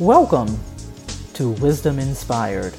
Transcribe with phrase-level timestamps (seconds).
[0.00, 0.58] Welcome
[1.34, 2.72] to Wisdom Inspired,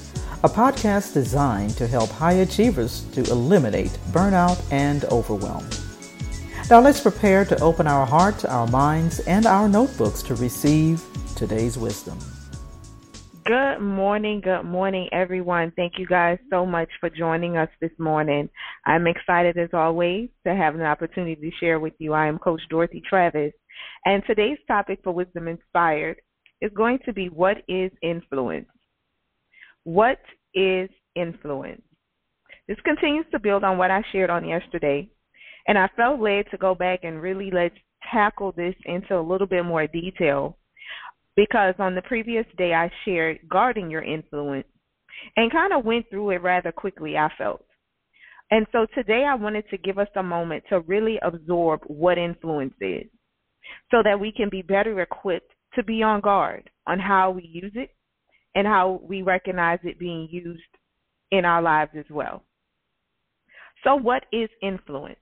[0.44, 5.64] a podcast designed to help high achievers to eliminate burnout and overwhelm.
[6.72, 11.04] Now let's prepare to open our hearts, our minds, and our notebooks to receive
[11.36, 12.18] today's wisdom.
[13.46, 15.74] Good morning, good morning, everyone.
[15.76, 18.50] Thank you guys so much for joining us this morning.
[18.88, 22.14] I'm excited as always to have an opportunity to share with you.
[22.14, 23.54] I am Coach Dorothy Travis,
[24.06, 26.20] and today's topic for Wisdom Inspired
[26.62, 28.68] is going to be what is influence?
[29.84, 30.20] What
[30.54, 31.82] is influence?
[32.68, 35.10] This continues to build on what I shared on yesterday,
[35.68, 37.76] and I felt led to go back and really let's
[38.12, 40.58] tackle this into a little bit more detail
[41.36, 44.68] because on the previous day I shared guarding your influence
[45.36, 47.64] and kind of went through it rather quickly, I felt.
[48.50, 52.74] And so today I wanted to give us a moment to really absorb what influence
[52.82, 53.06] is
[53.92, 57.72] so that we can be better equipped to be on guard on how we use
[57.76, 57.92] it
[58.56, 60.62] and how we recognize it being used
[61.32, 62.44] in our lives as well.
[63.84, 65.18] So, what is influence?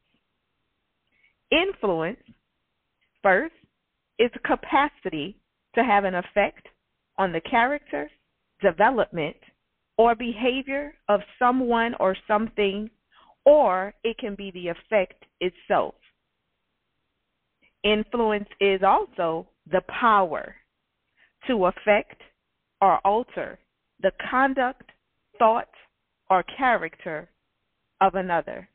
[1.52, 2.20] Influence,
[3.24, 3.54] first,
[4.18, 5.38] is a capacity
[5.76, 6.68] to have an effect
[7.18, 8.10] on the character,
[8.62, 9.38] development,
[9.98, 12.90] or behavior of someone or something,
[13.46, 15.96] or it can be the effect itself.
[17.84, 20.56] Influence is also the power
[21.48, 22.22] to affect
[22.82, 23.60] or alter
[24.02, 24.90] the conduct,
[25.38, 25.70] thought,
[26.30, 27.30] or character
[28.02, 28.70] of another.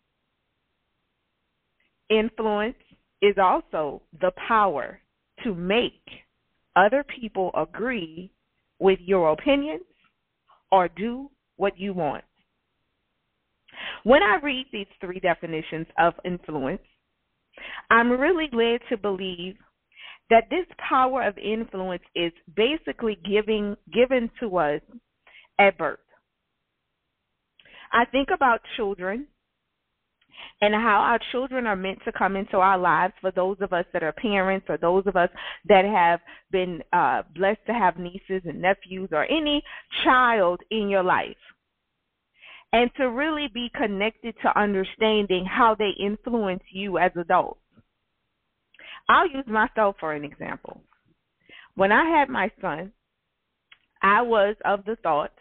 [2.11, 2.77] Influence
[3.23, 5.01] is also the power
[5.43, 6.03] to make
[6.77, 8.31] other people agree
[8.79, 9.85] with your opinions
[10.71, 12.25] or do what you want.
[14.03, 16.83] When I read these three definitions of influence,
[17.91, 19.57] I'm really led to believe
[20.31, 24.81] that this power of influence is basically giving given to us
[25.59, 25.99] at birth.
[27.93, 29.29] I think about children
[30.61, 33.85] and how our children are meant to come into our lives for those of us
[33.93, 35.29] that are parents or those of us
[35.69, 39.63] that have been uh, blessed to have nieces and nephews or any
[40.05, 41.37] child in your life.
[42.73, 47.61] And to really be connected to understanding how they influence you as adults.
[49.09, 50.81] I'll use myself for an example.
[51.77, 52.93] When I had my son,
[54.03, 55.33] I was of the thought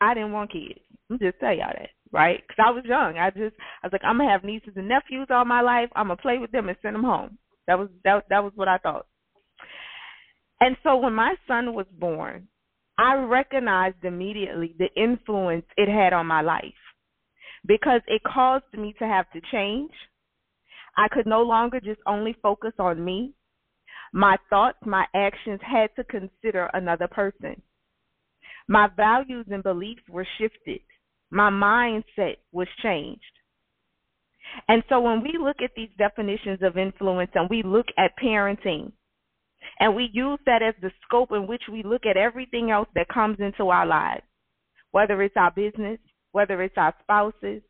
[0.00, 0.80] I didn't want kids.
[1.10, 2.40] I'm just tell y'all that, right?
[2.46, 3.18] Because I was young.
[3.18, 5.90] I just I was like, I'm gonna have nieces and nephews all my life.
[5.94, 7.38] I'm gonna play with them and send them home.
[7.66, 9.06] That was that that was what I thought.
[10.60, 12.48] And so when my son was born,
[12.98, 16.64] I recognized immediately the influence it had on my life
[17.66, 19.90] because it caused me to have to change
[21.00, 23.32] I could no longer just only focus on me.
[24.12, 27.62] My thoughts, my actions had to consider another person.
[28.68, 30.82] My values and beliefs were shifted.
[31.30, 33.22] My mindset was changed.
[34.68, 38.92] And so when we look at these definitions of influence and we look at parenting,
[39.78, 43.08] and we use that as the scope in which we look at everything else that
[43.08, 44.24] comes into our lives,
[44.90, 45.98] whether it's our business,
[46.32, 47.62] whether it's our spouses,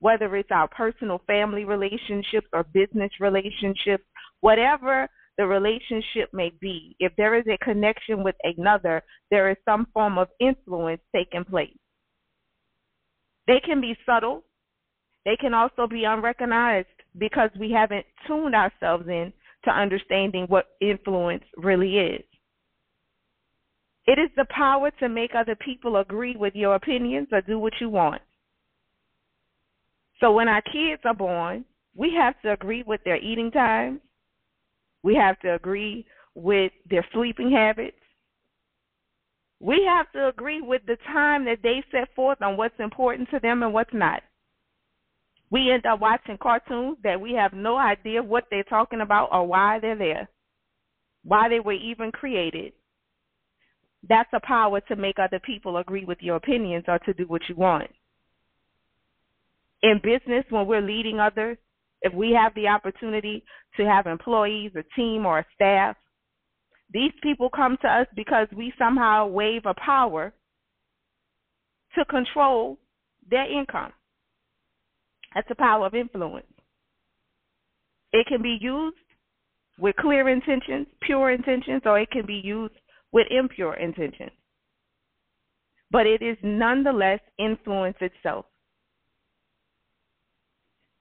[0.00, 4.04] whether it's our personal family relationships or business relationships,
[4.40, 9.86] whatever the relationship may be, if there is a connection with another, there is some
[9.92, 11.76] form of influence taking place.
[13.46, 14.44] They can be subtle,
[15.24, 19.32] they can also be unrecognized because we haven't tuned ourselves in
[19.64, 22.22] to understanding what influence really is.
[24.06, 27.74] It is the power to make other people agree with your opinions or do what
[27.80, 28.22] you want.
[30.20, 31.64] So when our kids are born,
[31.94, 34.00] we have to agree with their eating times.
[35.02, 37.96] We have to agree with their sleeping habits.
[39.60, 43.40] We have to agree with the time that they set forth on what's important to
[43.40, 44.22] them and what's not.
[45.50, 49.46] We end up watching cartoons that we have no idea what they're talking about or
[49.46, 50.28] why they're there,
[51.24, 52.72] why they were even created.
[54.08, 57.42] That's a power to make other people agree with your opinions or to do what
[57.48, 57.90] you want
[59.82, 61.58] in business when we're leading others,
[62.02, 63.44] if we have the opportunity
[63.76, 65.96] to have employees, a team, or a staff,
[66.92, 70.32] these people come to us because we somehow wave a power
[71.96, 72.78] to control
[73.30, 73.92] their income.
[75.34, 76.46] That's the power of influence.
[78.12, 78.96] It can be used
[79.78, 82.74] with clear intentions, pure intentions, or it can be used
[83.12, 84.30] with impure intentions.
[85.90, 88.46] But it is nonetheless influence itself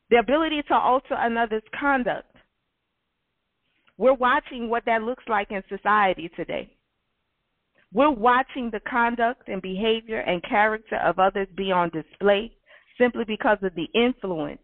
[0.09, 2.31] the ability to alter another's conduct.
[3.97, 6.71] We're watching what that looks like in society today.
[7.93, 12.51] We're watching the conduct and behavior and character of others be on display
[12.97, 14.61] simply because of the influence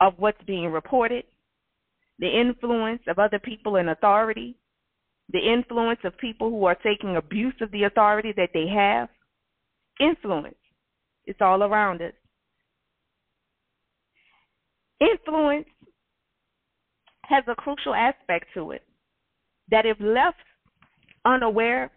[0.00, 1.24] of what's being reported,
[2.18, 4.56] the influence of other people in authority,
[5.32, 9.08] the influence of people who are taking abuse of the authority that they have.
[10.00, 10.56] Influence.
[11.26, 12.12] It's all around us.
[15.00, 15.66] Influence
[17.24, 18.82] has a crucial aspect to it
[19.70, 20.36] that, if left
[21.24, 21.90] unaware,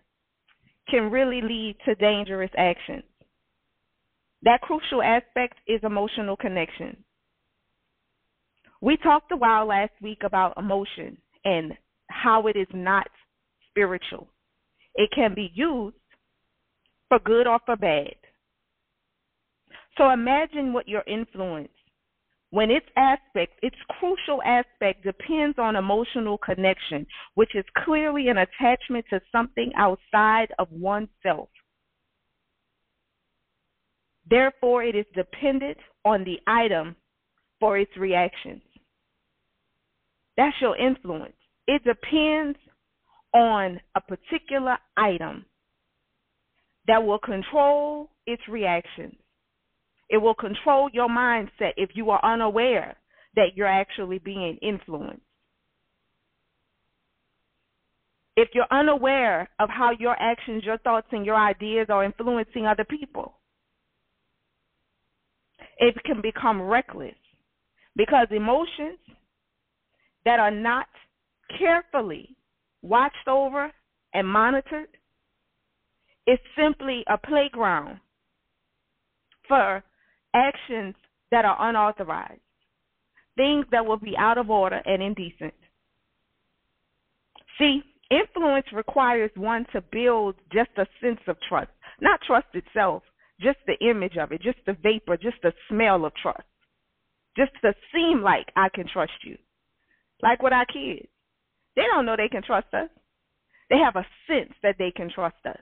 [0.90, 3.04] can really lead to dangerous actions.
[4.44, 7.04] That crucial aspect is emotional connection.
[8.82, 11.74] We talked a while last week about emotion and
[12.10, 13.08] how it is not
[13.70, 14.28] spiritual.
[14.96, 15.96] It can be used
[17.08, 18.16] for good or for bad.
[19.98, 21.70] So imagine what your influence,
[22.54, 27.04] when its aspect, its crucial aspect depends on emotional connection,
[27.34, 31.50] which is clearly an attachment to something outside of oneself.
[34.30, 36.96] Therefore, it is dependent on the item
[37.60, 38.62] for its reactions.
[40.38, 41.34] That's your influence.
[41.66, 42.60] It depends
[43.34, 45.44] on a particular item
[46.86, 49.16] that will control its reactions.
[50.10, 52.98] It will control your mindset if you are unaware
[53.36, 55.22] that you're actually being influenced.
[58.36, 62.84] If you're unaware of how your actions, your thoughts, and your ideas are influencing other
[62.84, 63.36] people,
[65.78, 67.16] it can become reckless
[67.96, 69.00] because emotions
[70.26, 70.88] that are not
[71.60, 72.36] carefully
[72.82, 73.72] watched over
[74.14, 74.88] and monitored
[76.26, 78.00] is simply a playground
[79.48, 79.84] for
[80.34, 80.96] actions
[81.32, 82.42] that are unauthorized,
[83.36, 85.54] things that will be out of order and indecent.
[87.58, 91.72] See, influence requires one to build just a sense of trust,
[92.02, 93.04] not trust itself,
[93.42, 96.44] just the image of it, just the vapor, just the smell of trust,
[97.38, 99.38] just to seem like I can trust you.
[100.22, 101.08] Like with our kids.
[101.76, 102.90] They don't know they can trust us.
[103.70, 105.58] They have a sense that they can trust us.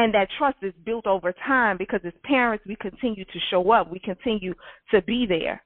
[0.00, 3.92] And that trust is built over time because as parents, we continue to show up.
[3.92, 4.54] We continue
[4.94, 5.62] to be there.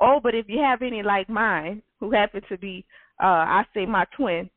[0.00, 2.86] Oh, but if you have any like mine, who happen to be,
[3.20, 4.48] uh, I say my twin,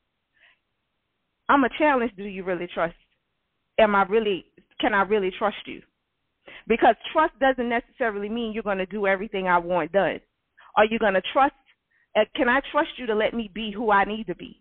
[1.50, 2.12] I'm a challenge.
[2.16, 2.94] Do you really trust?
[3.80, 4.46] Am I really,
[4.80, 5.81] can I really trust you?
[6.68, 10.19] Because trust doesn't necessarily mean you're going to do everything I want done.
[10.78, 11.54] Are you going to trust
[12.16, 14.61] uh, can I trust you to let me be who I need to be?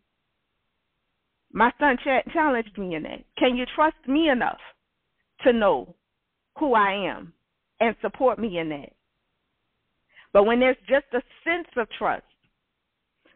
[1.53, 3.25] My son ch- challenged me in that.
[3.39, 4.61] Can you trust me enough
[5.43, 5.95] to know
[6.59, 7.33] who I am
[7.81, 8.93] and support me in that?
[10.33, 12.23] But when there's just a sense of trust,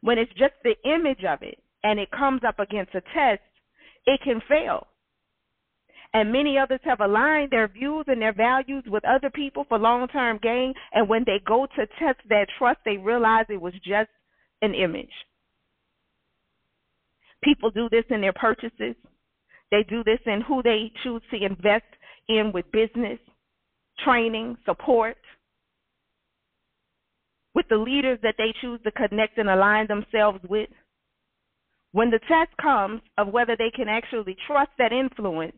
[0.01, 3.43] when it's just the image of it and it comes up against a test,
[4.07, 4.87] it can fail
[6.15, 10.07] and many others have aligned their views and their values with other people for long
[10.09, 10.73] term gain.
[10.93, 14.09] And when they go to test that trust, they realize it was just
[14.63, 15.11] an image.
[17.45, 18.97] People do this in their purchases,
[19.71, 21.85] they do this in who they choose to invest
[22.29, 23.19] in with business,
[24.05, 25.17] training, support,
[27.55, 30.71] with the leaders that they choose to connect and align themselves with.
[31.93, 35.57] When the test comes of whether they can actually trust that influence,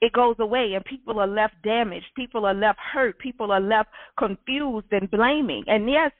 [0.00, 2.06] it goes away and people are left damaged.
[2.14, 3.18] People are left hurt.
[3.18, 5.64] People are left confused and blaming.
[5.66, 6.12] And yes,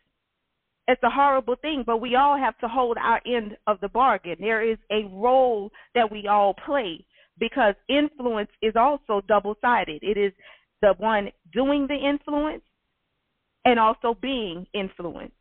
[0.86, 4.36] it's a horrible thing, but we all have to hold our end of the bargain.
[4.40, 7.04] There is a role that we all play
[7.38, 10.02] because influence is also double sided.
[10.02, 10.32] It is
[10.82, 12.62] the one doing the influence
[13.64, 15.32] and also being influenced.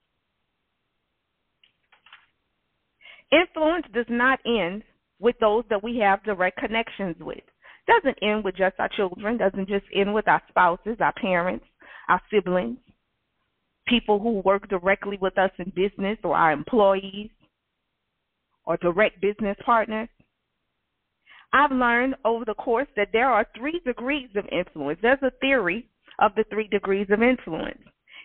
[3.32, 4.84] Influence does not end
[5.20, 7.44] with those that we have direct connections with
[7.88, 11.66] doesn't end with just our children, doesn't just end with our spouses, our parents,
[12.10, 12.78] our siblings,
[13.88, 17.30] people who work directly with us in business or our employees
[18.66, 20.10] or direct business partners.
[21.54, 25.00] I've learned over the course that there are three degrees of influence.
[25.02, 25.88] There's a theory
[26.20, 27.82] of the three degrees of influence.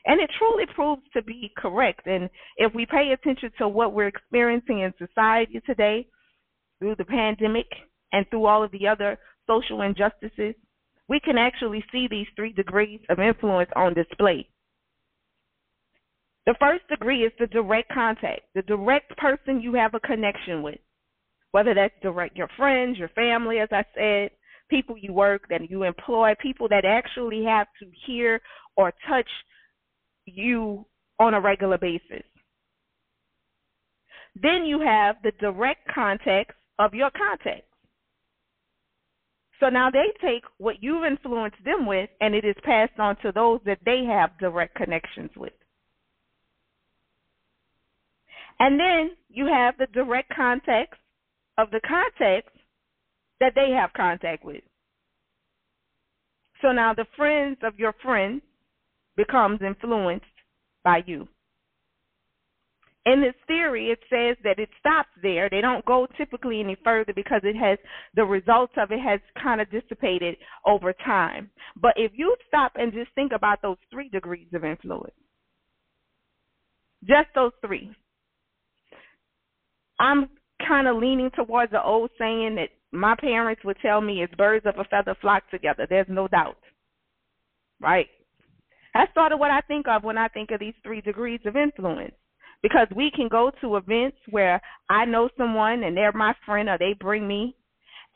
[0.07, 2.07] And it truly proves to be correct.
[2.07, 6.07] And if we pay attention to what we're experiencing in society today
[6.79, 7.67] through the pandemic
[8.13, 10.55] and through all of the other social injustices,
[11.09, 14.49] we can actually see these three degrees of influence on display.
[16.49, 20.79] The first degree is the direct contact, the direct person you have a connection with,
[21.53, 24.31] whether that's direct your friends, your family, as I said,
[24.71, 28.41] people you work, that you employ, people that actually have to hear
[28.79, 29.29] or touch
[30.25, 30.87] you
[31.21, 32.25] on a regular basis.
[34.35, 37.69] Then you have the direct context of your contacts
[39.61, 43.33] So now they take what you've influenced them with and it is passed on to
[43.33, 45.53] those that they have direct connections with.
[48.61, 51.01] And then you have the direct context
[51.59, 52.51] of the context
[53.41, 54.63] that they have contact with.
[56.63, 58.43] So now the friends of your friends
[59.17, 60.25] becomes influenced
[60.85, 61.29] by you.
[63.07, 65.49] In this theory, it says that it stops there.
[65.49, 67.79] They don't go typically any further because it has
[68.15, 70.37] the results of it has kind of dissipated
[70.67, 71.49] over time.
[71.81, 75.15] But if you stop and just think about those three degrees of influence,
[77.05, 77.95] just those three,
[79.99, 80.29] I'm
[80.67, 84.67] kind of leaning towards the old saying that my parents would tell me is birds
[84.67, 85.87] of a feather flock together.
[85.89, 86.57] There's no doubt.
[87.81, 88.07] Right?
[88.95, 91.57] That's sort of what I think of when I think of these three degrees of
[91.57, 92.15] influence.
[92.63, 96.77] Because we can go to events where I know someone and they're my friend or
[96.77, 97.55] they bring me,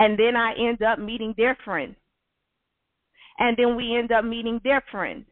[0.00, 1.94] and then I end up meeting their friend.
[3.38, 5.24] And then we end up meeting their friend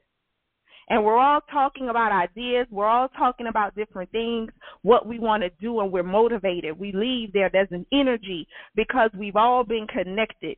[0.91, 2.67] and we're all talking about ideas.
[2.71, 4.51] We're all talking about different things,
[4.83, 6.79] what we want to do, and we're motivated.
[6.79, 10.57] We leave there, there's an energy because we've all been connected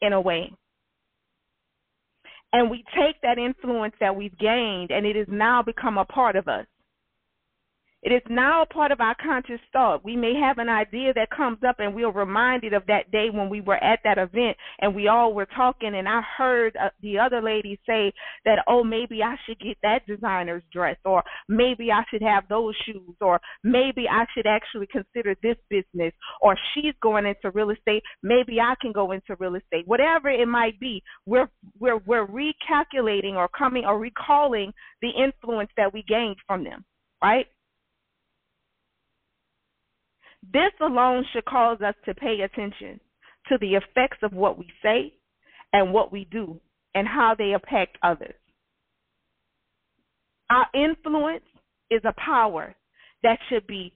[0.00, 0.52] in a way.
[2.52, 6.36] And we take that influence that we've gained, and it has now become a part
[6.36, 6.66] of us.
[8.02, 10.04] It is now a part of our conscious thought.
[10.04, 13.48] We may have an idea that comes up and we're reminded of that day when
[13.48, 17.20] we were at that event and we all were talking and I heard uh, the
[17.20, 18.12] other lady say
[18.44, 22.74] that, oh, maybe I should get that designer's dress or maybe I should have those
[22.84, 28.02] shoes or maybe I should actually consider this business or she's going into real estate.
[28.24, 29.86] Maybe I can go into real estate.
[29.86, 35.94] Whatever it might be, we're, we're, we're recalculating or coming or recalling the influence that
[35.94, 36.84] we gained from them,
[37.22, 37.46] right?
[40.42, 43.00] This alone should cause us to pay attention
[43.48, 45.12] to the effects of what we say
[45.72, 46.60] and what we do
[46.94, 48.34] and how they impact others.
[50.50, 51.44] Our influence
[51.90, 52.74] is a power
[53.22, 53.94] that should be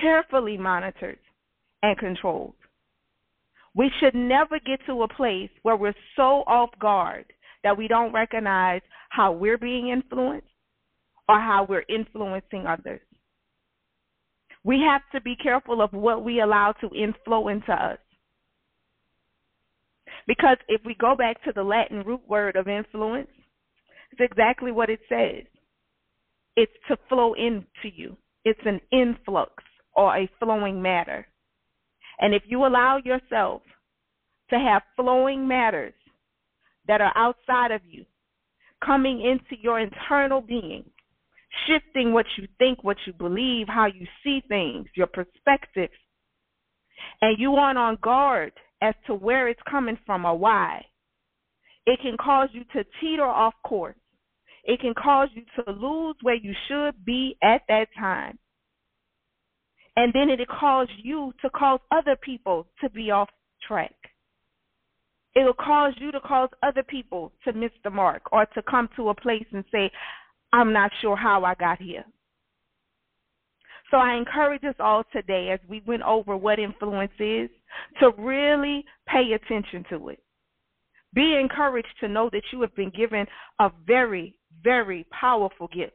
[0.00, 1.18] carefully monitored
[1.82, 2.54] and controlled.
[3.74, 7.24] We should never get to a place where we're so off guard
[7.64, 10.46] that we don't recognize how we're being influenced
[11.28, 13.00] or how we're influencing others.
[14.64, 17.98] We have to be careful of what we allow to inflow into us.
[20.26, 23.28] Because if we go back to the Latin root word of influence,
[24.12, 25.44] it's exactly what it says.
[26.54, 27.64] It's to flow into
[27.94, 28.16] you.
[28.44, 29.52] It's an influx
[29.96, 31.26] or a flowing matter.
[32.20, 33.62] And if you allow yourself
[34.50, 35.94] to have flowing matters
[36.86, 38.04] that are outside of you
[38.84, 40.84] coming into your internal being,
[41.66, 45.90] shifting what you think, what you believe, how you see things, your perspective.
[47.20, 50.84] And you aren't on guard as to where it's coming from or why.
[51.86, 53.96] It can cause you to teeter off course.
[54.64, 58.38] It can cause you to lose where you should be at that time.
[59.96, 63.28] And then it'll cause you to cause other people to be off
[63.66, 63.94] track.
[65.34, 69.08] It'll cause you to cause other people to miss the mark or to come to
[69.08, 69.90] a place and say,
[70.52, 72.04] I'm not sure how I got here.
[73.90, 77.50] So I encourage us all today as we went over what influence is
[78.00, 80.20] to really pay attention to it.
[81.14, 83.26] Be encouraged to know that you have been given
[83.58, 85.92] a very, very powerful gift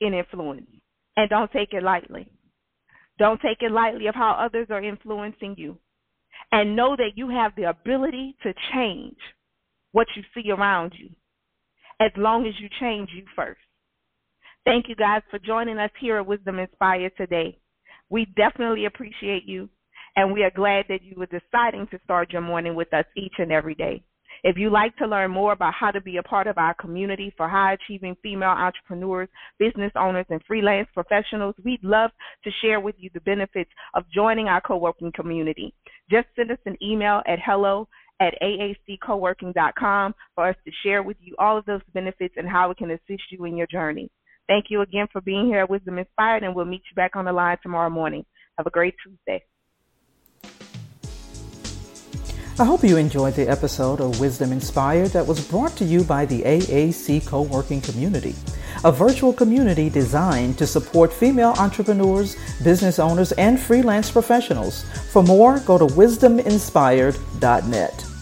[0.00, 0.68] in influence.
[1.16, 2.28] And don't take it lightly.
[3.18, 5.78] Don't take it lightly of how others are influencing you.
[6.52, 9.16] And know that you have the ability to change
[9.90, 11.10] what you see around you
[11.98, 13.58] as long as you change you first.
[14.66, 17.56] Thank you guys for joining us here at Wisdom Inspired today.
[18.10, 19.68] We definitely appreciate you,
[20.16, 23.34] and we are glad that you were deciding to start your morning with us each
[23.38, 24.02] and every day.
[24.42, 27.32] If you'd like to learn more about how to be a part of our community
[27.36, 29.28] for high achieving female entrepreneurs,
[29.60, 32.10] business owners, and freelance professionals, we'd love
[32.42, 35.72] to share with you the benefits of joining our co working community.
[36.10, 37.86] Just send us an email at hello
[38.18, 42.74] at aaccoworking.com for us to share with you all of those benefits and how we
[42.74, 44.10] can assist you in your journey.
[44.48, 47.24] Thank you again for being here at Wisdom Inspired, and we'll meet you back on
[47.24, 48.24] the line tomorrow morning.
[48.58, 49.42] Have a great Tuesday.
[52.58, 56.24] I hope you enjoyed the episode of Wisdom Inspired that was brought to you by
[56.24, 58.34] the AAC Co working community,
[58.82, 64.86] a virtual community designed to support female entrepreneurs, business owners, and freelance professionals.
[65.12, 68.15] For more, go to wisdominspired.net.